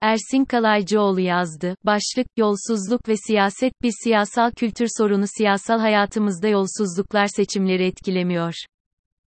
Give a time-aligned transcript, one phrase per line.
[0.00, 1.76] Ersin Kalaycıoğlu yazdı.
[1.84, 8.54] Başlık, yolsuzluk ve siyaset bir siyasal kültür sorunu siyasal hayatımızda yolsuzluklar seçimleri etkilemiyor.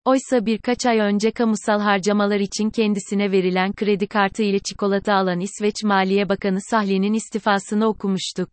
[0.06, 5.76] Oysa birkaç ay önce kamusal harcamalar için kendisine verilen kredi kartı ile çikolata alan İsveç
[5.84, 8.50] Maliye Bakanı Sahli'nin istifasını okumuştuk.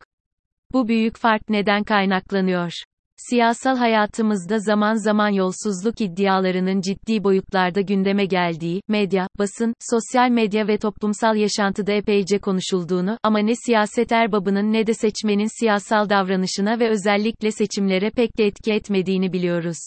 [0.72, 2.72] Bu büyük fark neden kaynaklanıyor?
[3.18, 10.78] Siyasal hayatımızda zaman zaman yolsuzluk iddialarının ciddi boyutlarda gündeme geldiği, medya, basın, sosyal medya ve
[10.78, 17.50] toplumsal yaşantıda epeyce konuşulduğunu ama ne siyaset erbabının ne de seçmenin siyasal davranışına ve özellikle
[17.50, 19.78] seçimlere pek de etki etmediğini biliyoruz.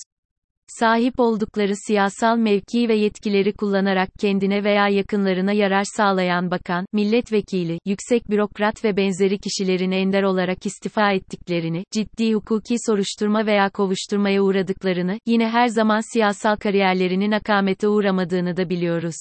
[0.70, 8.30] Sahip oldukları siyasal mevki ve yetkileri kullanarak kendine veya yakınlarına yarar sağlayan bakan, milletvekili, yüksek
[8.30, 15.50] bürokrat ve benzeri kişilerin ender olarak istifa ettiklerini, ciddi hukuki soruşturma veya kovuşturmaya uğradıklarını, yine
[15.50, 19.16] her zaman siyasal kariyerlerinin akamete uğramadığını da biliyoruz.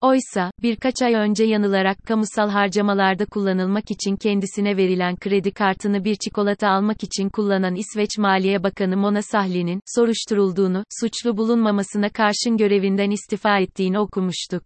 [0.00, 6.68] Oysa, birkaç ay önce yanılarak kamusal harcamalarda kullanılmak için kendisine verilen kredi kartını bir çikolata
[6.68, 13.98] almak için kullanan İsveç Maliye Bakanı Mona Sahli'nin, soruşturulduğunu, suçlu bulunmamasına karşın görevinden istifa ettiğini
[13.98, 14.62] okumuştuk.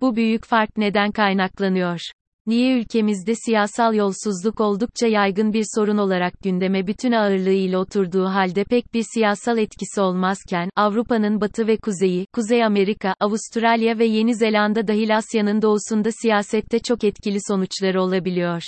[0.00, 2.00] Bu büyük fark neden kaynaklanıyor?
[2.46, 8.94] Niye ülkemizde siyasal yolsuzluk oldukça yaygın bir sorun olarak gündeme bütün ağırlığıyla oturduğu halde pek
[8.94, 15.16] bir siyasal etkisi olmazken, Avrupa'nın batı ve kuzeyi, Kuzey Amerika, Avustralya ve Yeni Zelanda dahil
[15.16, 18.62] Asya'nın doğusunda siyasette çok etkili sonuçları olabiliyor.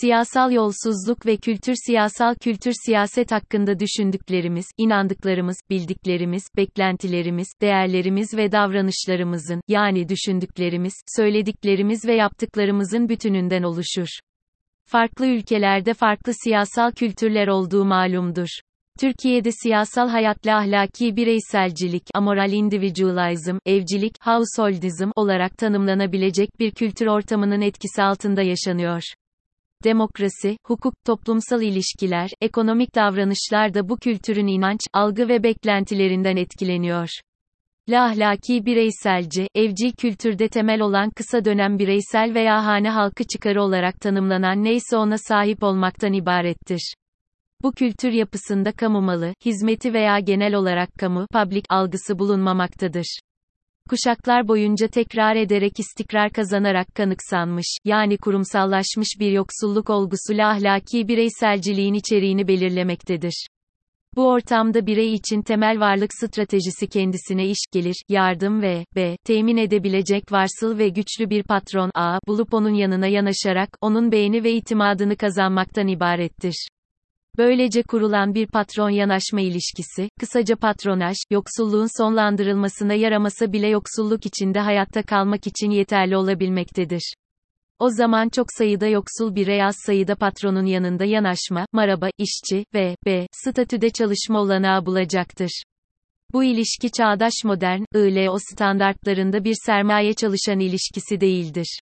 [0.00, 9.60] Siyasal yolsuzluk ve kültür siyasal kültür siyaset hakkında düşündüklerimiz, inandıklarımız, bildiklerimiz, beklentilerimiz, değerlerimiz ve davranışlarımızın,
[9.68, 14.08] yani düşündüklerimiz, söylediklerimiz ve yaptıklarımızın bütününden oluşur.
[14.86, 18.48] Farklı ülkelerde farklı siyasal kültürler olduğu malumdur.
[19.00, 28.02] Türkiye'de siyasal hayatla ahlaki bireyselcilik, amoral individualism, evcilik, householdism olarak tanımlanabilecek bir kültür ortamının etkisi
[28.02, 29.02] altında yaşanıyor
[29.84, 37.08] demokrasi, hukuk, toplumsal ilişkiler, ekonomik davranışlar da bu kültürün inanç, algı ve beklentilerinden etkileniyor.
[37.88, 44.00] La ahlaki bireyselci, evcil kültürde temel olan kısa dönem bireysel veya hane halkı çıkarı olarak
[44.00, 46.94] tanımlanan neyse ona sahip olmaktan ibarettir.
[47.62, 53.18] Bu kültür yapısında kamu malı, hizmeti veya genel olarak kamu, public algısı bulunmamaktadır.
[53.90, 62.48] Kuşaklar boyunca tekrar ederek istikrar kazanarak kanıksanmış, yani kurumsallaşmış bir yoksulluk olgusuyla ahlaki bireyselciliğin içeriğini
[62.48, 63.46] belirlemektedir.
[64.16, 69.16] Bu ortamda birey için temel varlık stratejisi kendisine iş gelir, yardım ve b.
[69.24, 72.18] temin edebilecek varsıl ve güçlü bir patron a.
[72.26, 76.68] bulup onun yanına yanaşarak, onun beğeni ve itimadını kazanmaktan ibarettir.
[77.38, 85.46] Böylece kurulan bir patron-yanaşma ilişkisi, kısaca patronaj, yoksulluğun sonlandırılmasına yaramasa bile yoksulluk içinde hayatta kalmak
[85.46, 87.14] için yeterli olabilmektedir.
[87.78, 93.26] O zaman çok sayıda yoksul birey az sayıda patronun yanında yanaşma, maraba, işçi ve b.
[93.32, 95.62] statüde çalışma olanağı bulacaktır.
[96.32, 101.78] Bu ilişki çağdaş modern, ILO standartlarında bir sermaye çalışan ilişkisi değildir.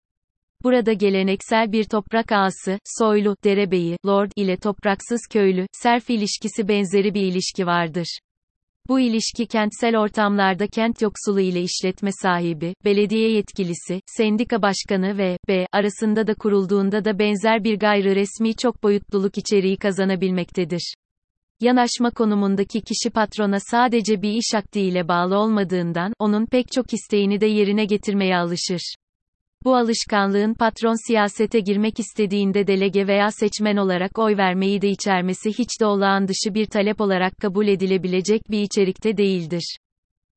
[0.63, 7.21] Burada geleneksel bir toprak ağası, soylu, derebeyi, lord ile topraksız köylü, serf ilişkisi benzeri bir
[7.21, 8.19] ilişki vardır.
[8.89, 15.65] Bu ilişki kentsel ortamlarda kent yoksulu ile işletme sahibi, belediye yetkilisi, sendika başkanı ve b
[15.71, 20.93] arasında da kurulduğunda da benzer bir gayri resmi çok boyutluluk içeriği kazanabilmektedir.
[21.59, 27.41] Yanaşma konumundaki kişi patrona sadece bir iş akdi ile bağlı olmadığından, onun pek çok isteğini
[27.41, 28.95] de yerine getirmeye alışır.
[29.65, 35.81] Bu alışkanlığın patron siyasete girmek istediğinde delege veya seçmen olarak oy vermeyi de içermesi hiç
[35.81, 39.77] de olağan dışı bir talep olarak kabul edilebilecek bir içerikte değildir.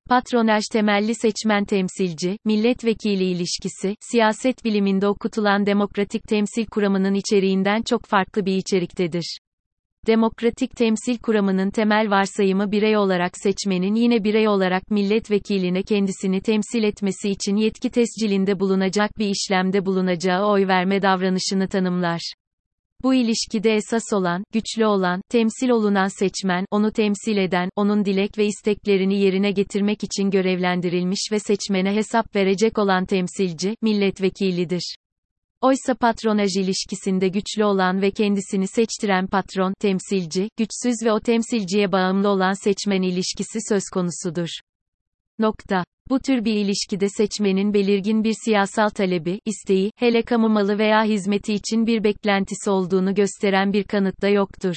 [0.08, 8.46] Patronaj temelli seçmen temsilci, milletvekili ilişkisi, siyaset biliminde okutulan demokratik temsil kuramının içeriğinden çok farklı
[8.46, 9.38] bir içeriktedir.
[10.06, 17.30] Demokratik temsil kuramının temel varsayımı birey olarak seçmenin yine birey olarak milletvekiline kendisini temsil etmesi
[17.30, 22.32] için yetki tescilinde bulunacak bir işlemde bulunacağı oy verme davranışını tanımlar.
[23.02, 28.46] Bu ilişkide esas olan, güçlü olan, temsil olunan seçmen, onu temsil eden, onun dilek ve
[28.46, 34.96] isteklerini yerine getirmek için görevlendirilmiş ve seçmene hesap verecek olan temsilci, milletvekilidir.
[35.62, 42.28] Oysa patronaj ilişkisinde güçlü olan ve kendisini seçtiren patron, temsilci, güçsüz ve o temsilciye bağımlı
[42.28, 44.48] olan seçmen ilişkisi söz konusudur.
[45.38, 45.84] Nokta.
[46.10, 51.54] Bu tür bir ilişkide seçmenin belirgin bir siyasal talebi, isteği, hele kamu malı veya hizmeti
[51.54, 54.76] için bir beklentisi olduğunu gösteren bir kanıt da yoktur.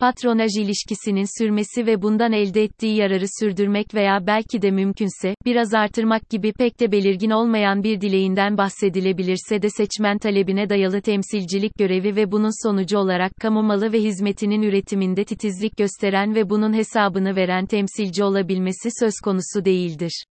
[0.00, 6.30] Patronaj ilişkisinin sürmesi ve bundan elde ettiği yararı sürdürmek veya belki de mümkünse, biraz artırmak
[6.30, 12.32] gibi pek de belirgin olmayan bir dileğinden bahsedilebilirse de seçmen talebine dayalı temsilcilik görevi ve
[12.32, 18.24] bunun sonucu olarak kamu malı ve hizmetinin üretiminde titizlik gösteren ve bunun hesabını veren temsilci
[18.24, 20.24] olabilmesi söz konusu değildir.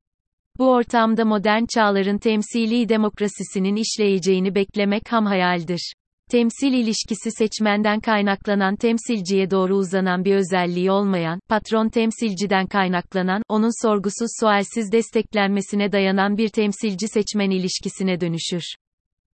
[0.58, 5.92] Bu ortamda modern çağların temsili demokrasisinin işleyeceğini beklemek ham hayaldir.
[6.30, 14.28] Temsil ilişkisi seçmenden kaynaklanan temsilciye doğru uzanan bir özelliği olmayan, patron temsilciden kaynaklanan, onun sorgusuz
[14.40, 18.62] sualsiz desteklenmesine dayanan bir temsilci seçmen ilişkisine dönüşür.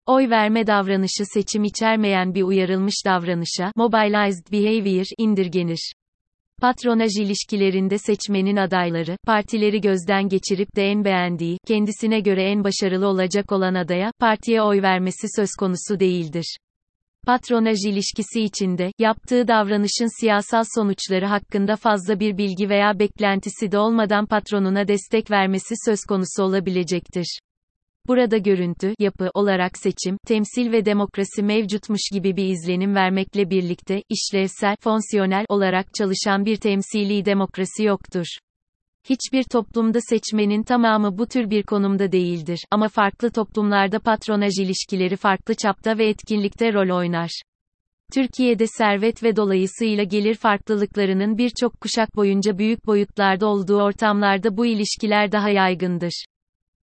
[0.05, 5.93] Oy verme davranışı seçim içermeyen bir uyarılmış davranışa, mobilized behavior, indirgenir.
[6.61, 13.51] Patronaj ilişkilerinde seçmenin adayları, partileri gözden geçirip de en beğendiği, kendisine göre en başarılı olacak
[13.51, 16.57] olan adaya, partiye oy vermesi söz konusu değildir.
[17.25, 24.25] Patronaj ilişkisi içinde, yaptığı davranışın siyasal sonuçları hakkında fazla bir bilgi veya beklentisi de olmadan
[24.25, 27.39] patronuna destek vermesi söz konusu olabilecektir.
[28.07, 34.75] Burada görüntü, yapı olarak seçim, temsil ve demokrasi mevcutmuş gibi bir izlenim vermekle birlikte, işlevsel,
[34.79, 38.25] fonksiyonel olarak çalışan bir temsili demokrasi yoktur.
[39.09, 45.55] Hiçbir toplumda seçmenin tamamı bu tür bir konumda değildir ama farklı toplumlarda patronaj ilişkileri farklı
[45.55, 47.41] çapta ve etkinlikte rol oynar.
[48.13, 55.31] Türkiye'de servet ve dolayısıyla gelir farklılıklarının birçok kuşak boyunca büyük boyutlarda olduğu ortamlarda bu ilişkiler
[55.31, 56.25] daha yaygındır.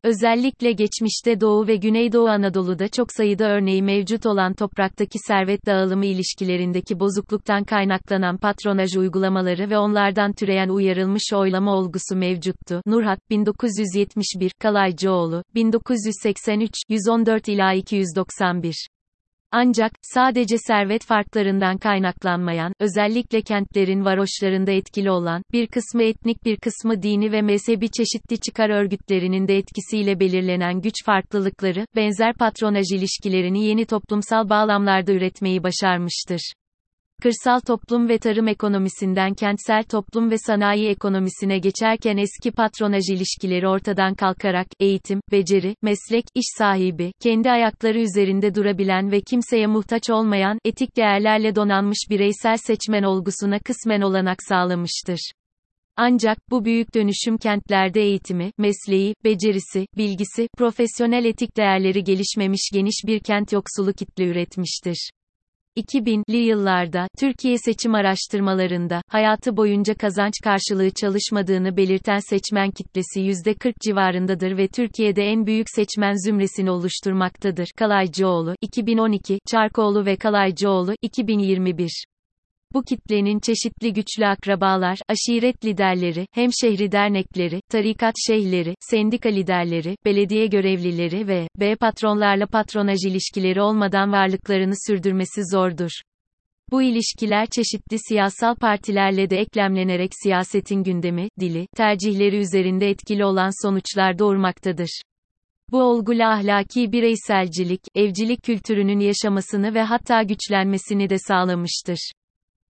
[0.04, 7.00] Özellikle geçmişte Doğu ve Güneydoğu Anadolu'da çok sayıda örneği mevcut olan topraktaki servet dağılımı ilişkilerindeki
[7.00, 12.82] bozukluktan kaynaklanan patronaj uygulamaları ve onlardan türeyen uyarılmış oylama olgusu mevcuttu.
[12.86, 18.88] Nurhat 1971, Kalaycıoğlu 1983, 114 ila 291.
[19.52, 27.02] Ancak, sadece servet farklarından kaynaklanmayan, özellikle kentlerin varoşlarında etkili olan, bir kısmı etnik bir kısmı
[27.02, 33.86] dini ve mezhebi çeşitli çıkar örgütlerinin de etkisiyle belirlenen güç farklılıkları, benzer patronaj ilişkilerini yeni
[33.86, 36.52] toplumsal bağlamlarda üretmeyi başarmıştır.
[37.22, 44.14] Kırsal toplum ve tarım ekonomisinden kentsel toplum ve sanayi ekonomisine geçerken eski patronaj ilişkileri ortadan
[44.14, 50.96] kalkarak, eğitim, beceri, meslek, iş sahibi, kendi ayakları üzerinde durabilen ve kimseye muhtaç olmayan, etik
[50.96, 55.30] değerlerle donanmış bireysel seçmen olgusuna kısmen olanak sağlamıştır.
[55.96, 63.20] Ancak, bu büyük dönüşüm kentlerde eğitimi, mesleği, becerisi, bilgisi, profesyonel etik değerleri gelişmemiş geniş bir
[63.20, 65.10] kent yoksulu kitle üretmiştir.
[65.78, 74.56] 2000'li yıllarda, Türkiye seçim araştırmalarında, hayatı boyunca kazanç karşılığı çalışmadığını belirten seçmen kitlesi %40 civarındadır
[74.56, 77.68] ve Türkiye'de en büyük seçmen zümresini oluşturmaktadır.
[77.76, 82.17] Kalaycıoğlu, 2012, Çarkoğlu ve Kalaycıoğlu, 2021.
[82.74, 91.28] Bu kitlenin çeşitli güçlü akrabalar, aşiret liderleri, hemşehri dernekleri, tarikat şeyhleri, sendika liderleri, belediye görevlileri
[91.28, 95.90] ve B patronlarla patronaj ilişkileri olmadan varlıklarını sürdürmesi zordur.
[96.70, 104.18] Bu ilişkiler çeşitli siyasal partilerle de eklemlenerek siyasetin gündemi, dili, tercihleri üzerinde etkili olan sonuçlar
[104.18, 105.02] doğurmaktadır.
[105.70, 112.12] Bu olguyla ahlaki bireyselcilik, evcilik kültürünün yaşamasını ve hatta güçlenmesini de sağlamıştır.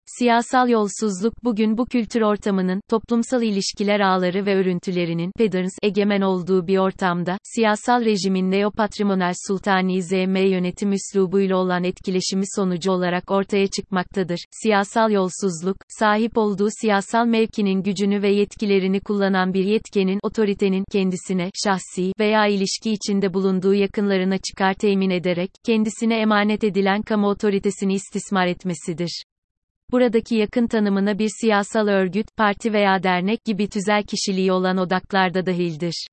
[0.10, 6.78] Siyasal yolsuzluk bugün bu kültür ortamının, toplumsal ilişkiler ağları ve örüntülerinin, patterns, egemen olduğu bir
[6.78, 14.40] ortamda, siyasal rejimin neopatrimonal sultani ZM yönetim üslubuyla olan etkileşimi sonucu olarak ortaya çıkmaktadır.
[14.52, 22.12] Siyasal yolsuzluk, sahip olduğu siyasal mevkinin gücünü ve yetkilerini kullanan bir yetkenin, otoritenin, kendisine, şahsi
[22.20, 29.24] veya ilişki içinde bulunduğu yakınlarına çıkar temin ederek, kendisine emanet edilen kamu otoritesini istismar etmesidir.
[29.92, 36.08] Buradaki yakın tanımına bir siyasal örgüt, parti veya dernek gibi tüzel kişiliği olan odaklarda dahildir.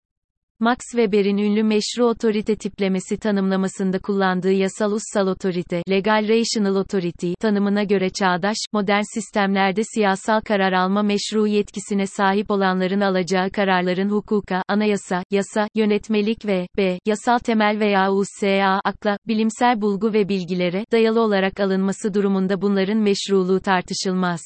[0.64, 7.82] Max Weber'in ünlü meşru otorite tiplemesi tanımlamasında kullandığı yasal ussal otorite, legal rational authority tanımına
[7.82, 15.22] göre çağdaş, modern sistemlerde siyasal karar alma meşru yetkisine sahip olanların alacağı kararların hukuka, anayasa,
[15.30, 16.98] yasa, yönetmelik ve b.
[17.06, 23.60] yasal temel veya USA akla, bilimsel bulgu ve bilgilere dayalı olarak alınması durumunda bunların meşruluğu
[23.60, 24.40] tartışılmaz.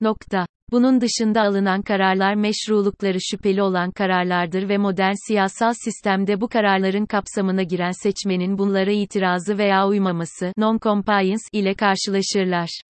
[0.00, 0.46] Nokta.
[0.72, 7.62] Bunun dışında alınan kararlar meşrulukları şüpheli olan kararlardır ve modern siyasal sistemde bu kararların kapsamına
[7.62, 12.80] giren seçmenin bunlara itirazı veya uymaması non-compliance ile karşılaşırlar.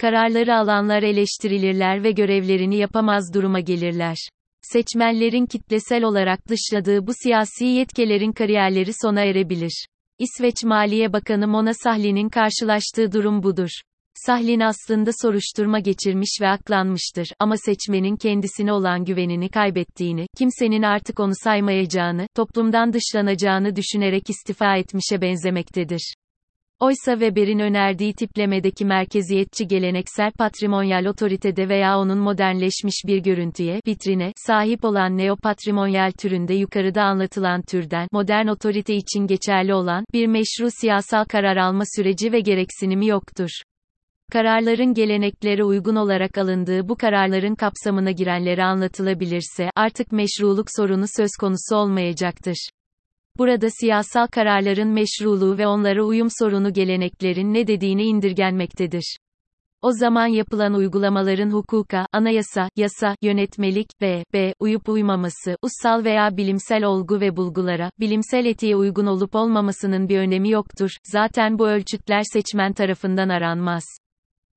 [0.00, 4.16] Kararları alanlar eleştirilirler ve görevlerini yapamaz duruma gelirler.
[4.62, 9.86] Seçmenlerin kitlesel olarak dışladığı bu siyasi yetkelerin kariyerleri sona erebilir.
[10.18, 13.70] İsveç Maliye Bakanı Mona Sahlin'in karşılaştığı durum budur.
[14.14, 21.32] Sahlin aslında soruşturma geçirmiş ve aklanmıştır ama seçmenin kendisine olan güvenini kaybettiğini, kimsenin artık onu
[21.44, 26.14] saymayacağını, toplumdan dışlanacağını düşünerek istifa etmişe benzemektedir.
[26.80, 34.84] Oysa Weber'in önerdiği tiplemedeki merkeziyetçi geleneksel patrimonyal otoritede veya onun modernleşmiş bir görüntüye, vitrine, sahip
[34.84, 41.56] olan neopatrimonyal türünde yukarıda anlatılan türden, modern otorite için geçerli olan, bir meşru siyasal karar
[41.56, 43.50] alma süreci ve gereksinimi yoktur.
[44.32, 51.76] Kararların geleneklere uygun olarak alındığı bu kararların kapsamına girenleri anlatılabilirse, artık meşruluk sorunu söz konusu
[51.76, 52.68] olmayacaktır.
[53.38, 59.16] Burada siyasal kararların meşruluğu ve onlara uyum sorunu geleneklerin ne dediğini indirgenmektedir.
[59.82, 64.54] O zaman yapılan uygulamaların hukuka, anayasa, yasa, yönetmelik ve b.
[64.60, 70.50] uyup uymaması, ussal veya bilimsel olgu ve bulgulara, bilimsel etiğe uygun olup olmamasının bir önemi
[70.50, 70.90] yoktur.
[71.04, 74.01] Zaten bu ölçütler seçmen tarafından aranmaz.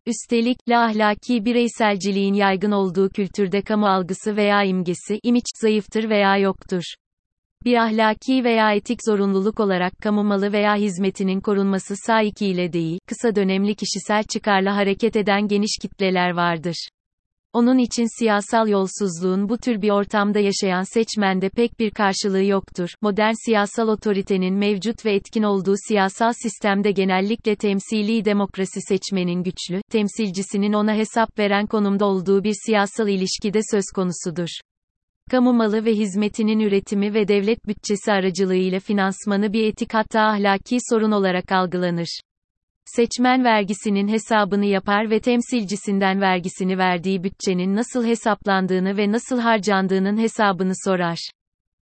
[0.06, 6.84] Üstelik, la ahlaki bireyselciliğin yaygın olduğu kültürde kamu algısı veya imgesi, imiç, zayıftır veya yoktur
[7.66, 11.96] bir ahlaki veya etik zorunluluk olarak kamu malı veya hizmetinin korunması
[12.40, 16.90] ile değil, kısa dönemli kişisel çıkarla hareket eden geniş kitleler vardır.
[17.56, 22.90] Onun için siyasal yolsuzluğun bu tür bir ortamda yaşayan seçmende pek bir karşılığı yoktur.
[23.02, 30.74] Modern siyasal otoritenin mevcut ve etkin olduğu siyasal sistemde genellikle temsili demokrasi seçmenin güçlü, temsilcisinin
[30.74, 34.50] ona hesap veren konumda olduğu bir siyasal ilişkide söz konusudur.
[35.32, 41.12] Kamu malı ve hizmetinin üretimi ve devlet bütçesi aracılığıyla finansmanı bir etik hatta ahlaki sorun
[41.12, 42.20] olarak algılanır.
[42.86, 50.74] Seçmen vergisinin hesabını yapar ve temsilcisinden vergisini verdiği bütçenin nasıl hesaplandığını ve nasıl harcandığının hesabını
[50.86, 51.30] sorar.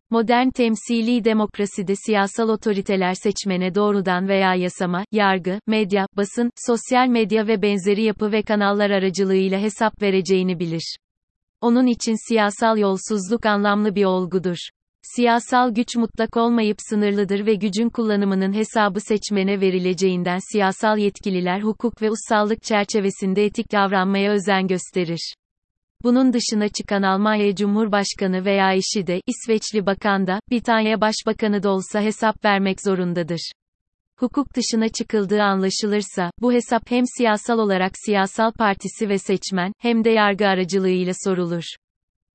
[0.10, 7.62] Modern temsili demokraside siyasal otoriteler seçmene doğrudan veya yasama, yargı, medya, basın, sosyal medya ve
[7.62, 10.98] benzeri yapı ve kanallar aracılığıyla hesap vereceğini bilir.
[11.62, 14.58] Onun için siyasal yolsuzluk anlamlı bir olgudur.
[15.02, 22.12] Siyasal güç mutlak olmayıp sınırlıdır ve gücün kullanımının hesabı seçmene verileceğinden siyasal yetkililer hukuk ve
[22.12, 25.34] ussallık çerçevesinde etik davranmaya özen gösterir.
[26.04, 32.02] Bunun dışına çıkan Almanya Cumhurbaşkanı veya eşi de, İsveçli bakan da, Britanya Başbakanı da olsa
[32.02, 33.52] hesap vermek zorundadır
[34.20, 40.10] hukuk dışına çıkıldığı anlaşılırsa, bu hesap hem siyasal olarak siyasal partisi ve seçmen, hem de
[40.10, 41.64] yargı aracılığıyla sorulur.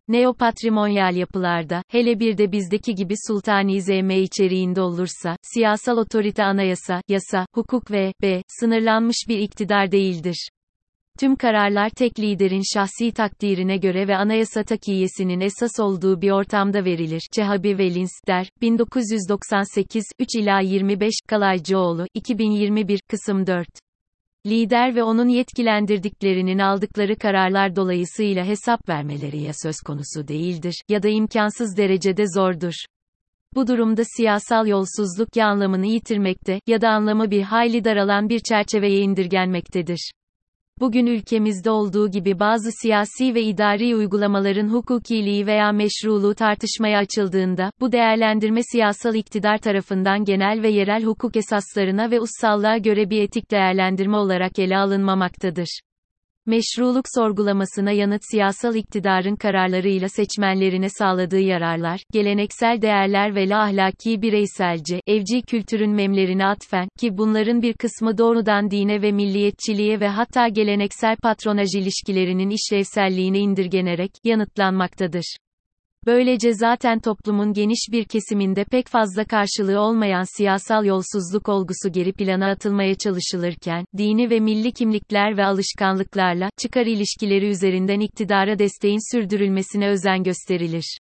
[0.08, 7.46] Neopatrimonyal yapılarda, hele bir de bizdeki gibi sultani zm içeriğinde olursa, siyasal otorite anayasa, yasa,
[7.54, 8.42] hukuk ve b.
[8.48, 10.48] sınırlanmış bir iktidar değildir.
[11.18, 17.22] Tüm kararlar tek liderin şahsi takdirine göre ve anayasa takiyesinin esas olduğu bir ortamda verilir.
[17.32, 23.83] Cehabi Velins der, 1998, 3 ila 25, Kalaycıoğlu, 2021, kısım 4.
[24.46, 31.08] Lider ve onun yetkilendirdiklerinin aldıkları kararlar dolayısıyla hesap vermeleri ya söz konusu değildir, ya da
[31.08, 32.74] imkansız derecede zordur.
[33.54, 39.00] Bu durumda siyasal yolsuzluk ya anlamını yitirmekte, ya da anlamı bir hayli daralan bir çerçeveye
[39.00, 40.10] indirgenmektedir.
[40.80, 47.92] Bugün ülkemizde olduğu gibi bazı siyasi ve idari uygulamaların hukukiliği veya meşruluğu tartışmaya açıldığında, bu
[47.92, 54.16] değerlendirme siyasal iktidar tarafından genel ve yerel hukuk esaslarına ve ussallığa göre bir etik değerlendirme
[54.16, 55.80] olarak ele alınmamaktadır.
[56.46, 65.00] Meşruluk sorgulamasına yanıt siyasal iktidarın kararlarıyla seçmenlerine sağladığı yararlar, geleneksel değerler ve la ahlaki bireyselce,
[65.06, 71.16] evci kültürün memlerine atfen, ki bunların bir kısmı doğrudan dine ve milliyetçiliğe ve hatta geleneksel
[71.16, 75.36] patronaj ilişkilerinin işlevselliğine indirgenerek, yanıtlanmaktadır.
[76.06, 82.50] Böylece zaten toplumun geniş bir kesiminde pek fazla karşılığı olmayan siyasal yolsuzluk olgusu geri plana
[82.50, 90.22] atılmaya çalışılırken, dini ve milli kimlikler ve alışkanlıklarla, çıkar ilişkileri üzerinden iktidara desteğin sürdürülmesine özen
[90.22, 90.98] gösterilir.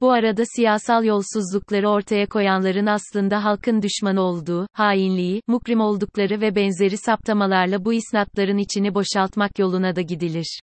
[0.00, 6.96] Bu arada siyasal yolsuzlukları ortaya koyanların aslında halkın düşmanı olduğu, hainliği, mukrim oldukları ve benzeri
[6.96, 10.60] saptamalarla bu isnatların içini boşaltmak yoluna da gidilir.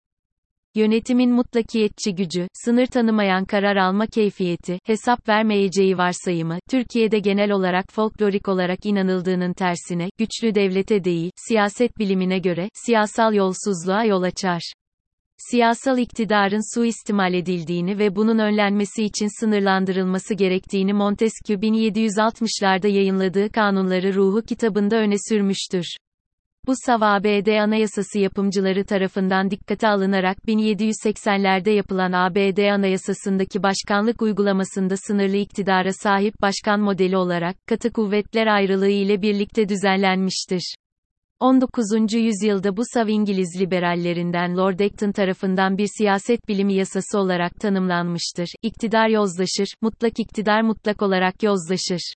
[0.76, 8.48] Yönetimin mutlakiyetçi gücü, sınır tanımayan karar alma keyfiyeti, hesap vermeyeceği varsayımı, Türkiye'de genel olarak folklorik
[8.48, 14.74] olarak inanıldığının tersine, güçlü devlete değil, siyaset bilimine göre, siyasal yolsuzluğa yol açar.
[15.38, 24.42] Siyasal iktidarın suistimal edildiğini ve bunun önlenmesi için sınırlandırılması gerektiğini Montesquieu 1760'larda yayınladığı Kanunları Ruhu
[24.42, 25.86] kitabında öne sürmüştür.
[26.68, 35.94] Bu sav Anayasası yapımcıları tarafından dikkate alınarak 1780'lerde yapılan ABD Anayasası'ndaki başkanlık uygulamasında sınırlı iktidara
[35.94, 40.76] sahip başkan modeli olarak, katı kuvvetler ayrılığı ile birlikte düzenlenmiştir.
[41.40, 42.14] 19.
[42.14, 48.48] yüzyılda bu sav İngiliz liberallerinden Lord Acton tarafından bir siyaset bilimi yasası olarak tanımlanmıştır.
[48.62, 52.14] İktidar yozlaşır, mutlak iktidar mutlak olarak yozlaşır.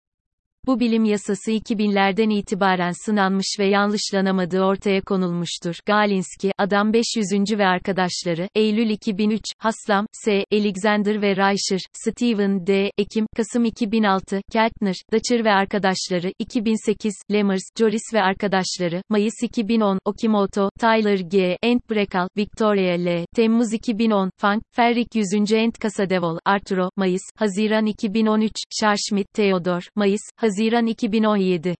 [0.67, 5.75] Bu bilim yasası 2000'lerden itibaren sınanmış ve yanlışlanamadığı ortaya konulmuştur.
[5.85, 7.59] Galinski, Adam 500.
[7.59, 10.45] ve arkadaşları, Eylül 2003, Haslam, S.
[10.53, 12.91] Alexander ve Reicher, Steven D.
[12.97, 20.69] Ekim, Kasım 2006, Keltner, Daçır ve arkadaşları, 2008, Lemers, Joris ve arkadaşları, Mayıs 2010, Okimoto,
[20.79, 21.57] Tyler G.
[21.63, 23.25] Entbrekal, Victoria L.
[23.35, 25.53] Temmuz 2010, Funk, Ferrik 100.
[25.53, 31.75] Ent Casadevol, Arturo, Mayıs, Haziran 2013, Scharschmidt, Theodor, Mayıs, Haziran Haziran 2017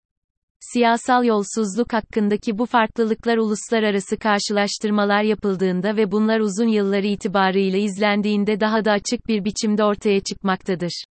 [0.59, 8.85] Siyasal yolsuzluk hakkındaki bu farklılıklar uluslararası karşılaştırmalar yapıldığında ve bunlar uzun yıllar itibarıyla izlendiğinde daha
[8.85, 11.03] da açık bir biçimde ortaya çıkmaktadır.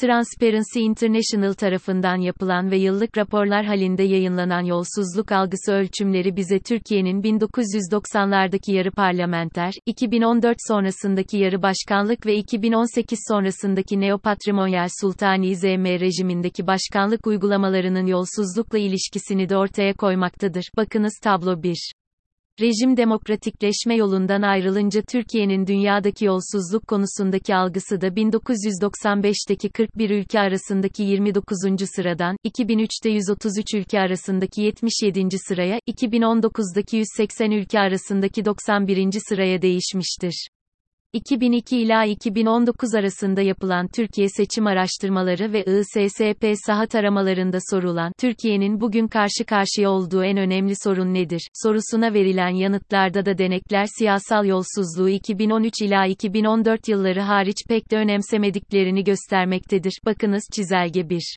[0.00, 8.72] Transparency International tarafından yapılan ve yıllık raporlar halinde yayınlanan yolsuzluk algısı ölçümleri bize Türkiye'nin 1990'lardaki
[8.72, 18.06] yarı parlamenter, 2014 sonrasındaki yarı başkanlık ve 2018 sonrasındaki neopatrimonyal sultani ZM rejimindeki başkanlık uygulamalarının
[18.06, 20.64] yolsuzlukla ilişkisini de ortaya koymaktadır.
[20.76, 22.03] Bakınız tablo 1.
[22.60, 31.56] Rejim demokratikleşme yolundan ayrılınca Türkiye'nin dünyadaki yolsuzluk konusundaki algısı da 1995'teki 41 ülke arasındaki 29.
[31.96, 35.38] sıradan, 2003'te 133 ülke arasındaki 77.
[35.48, 39.10] sıraya, 2019'daki 180 ülke arasındaki 91.
[39.28, 40.48] sıraya değişmiştir.
[41.14, 49.08] 2002 ila 2019 arasında yapılan Türkiye seçim araştırmaları ve ISSP saha taramalarında sorulan Türkiye'nin bugün
[49.08, 55.82] karşı karşıya olduğu en önemli sorun nedir sorusuna verilen yanıtlarda da denekler siyasal yolsuzluğu 2013
[55.82, 59.92] ila 2014 yılları hariç pek de önemsemediklerini göstermektedir.
[60.06, 61.36] Bakınız çizelge 1.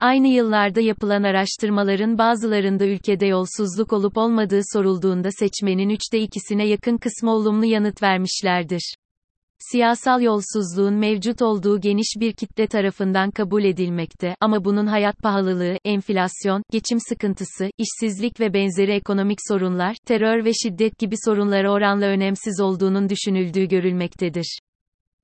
[0.00, 7.30] Aynı yıllarda yapılan araştırmaların bazılarında ülkede yolsuzluk olup olmadığı sorulduğunda seçmenin üçte ikisine yakın kısmı
[7.30, 8.94] olumlu yanıt vermişlerdir
[9.70, 16.62] siyasal yolsuzluğun mevcut olduğu geniş bir kitle tarafından kabul edilmekte ama bunun hayat pahalılığı, enflasyon,
[16.70, 23.08] geçim sıkıntısı, işsizlik ve benzeri ekonomik sorunlar, terör ve şiddet gibi sorunlara oranla önemsiz olduğunun
[23.08, 24.58] düşünüldüğü görülmektedir.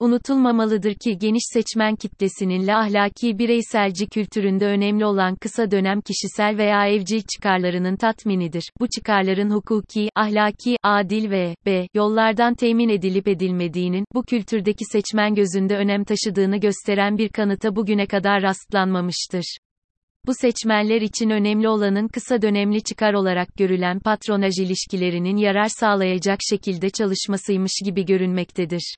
[0.00, 6.86] Unutulmamalıdır ki geniş seçmen kitlesinin la ahlaki bireyselci kültüründe önemli olan kısa dönem kişisel veya
[6.86, 8.70] evcil çıkarlarının tatminidir.
[8.80, 15.76] Bu çıkarların hukuki, ahlaki, adil ve b yollardan temin edilip edilmediğinin bu kültürdeki seçmen gözünde
[15.76, 19.58] önem taşıdığını gösteren bir kanıta bugüne kadar rastlanmamıştır.
[20.26, 26.90] Bu seçmenler için önemli olanın kısa dönemli çıkar olarak görülen patronaj ilişkilerinin yarar sağlayacak şekilde
[26.90, 28.94] çalışmasıymış gibi görünmektedir.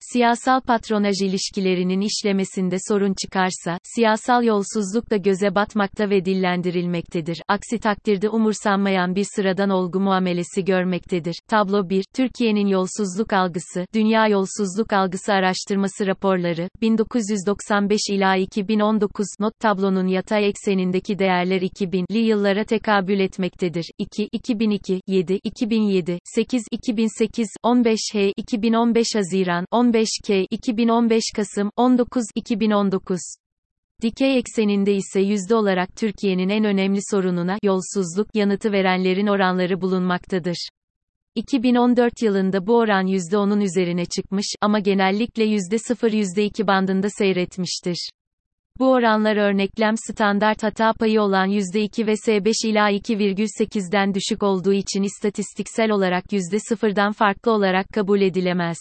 [0.00, 7.42] Siyasal patronaj ilişkilerinin işlemesinde sorun çıkarsa, siyasal yolsuzluk da göze batmakta ve dillendirilmektedir.
[7.48, 11.34] Aksi takdirde umursanmayan bir sıradan olgu muamelesi görmektedir.
[11.48, 20.06] Tablo 1, Türkiye'nin yolsuzluk algısı, Dünya Yolsuzluk Algısı Araştırması raporları, 1995 ila 2019, not tablonun
[20.06, 23.84] yatay eksenindeki değerler 2000'li yıllara tekabül etmektedir.
[23.98, 32.24] 2, 2002, 7, 2007, 8, 2008, 15 H, 2015 Haziran, 10 15K 2015 Kasım 19
[32.34, 33.20] 2019
[34.02, 40.68] Dikey ekseninde ise yüzde olarak Türkiye'nin en önemli sorununa yolsuzluk yanıtı verenlerin oranları bulunmaktadır.
[41.34, 48.10] 2014 yılında bu oran %10'un üzerine çıkmış ama genellikle %0-%2 bandında seyretmiştir.
[48.78, 55.02] Bu oranlar örneklem standart hata payı olan %2 ve S5 ila 2,8'den düşük olduğu için
[55.02, 58.78] istatistiksel olarak %0'dan farklı olarak kabul edilemez.